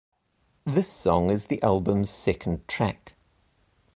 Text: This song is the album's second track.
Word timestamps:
This 0.65 0.91
song 0.91 1.29
is 1.29 1.45
the 1.45 1.61
album's 1.61 2.09
second 2.09 2.67
track. 2.67 3.13